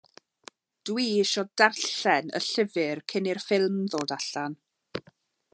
[0.89, 4.61] Dw i isio darllen y llyfr cyn i'r ffilm ddod allan.